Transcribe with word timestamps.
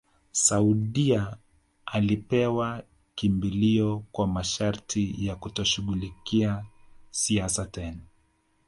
Saudia 0.31 1.37
alipewa 1.85 2.83
kimbilio 3.15 4.03
kwa 4.11 4.27
masharti 4.27 5.15
ya 5.27 5.35
kutoshughulikia 5.35 6.65
siasa 7.11 7.65
tena 7.65 8.01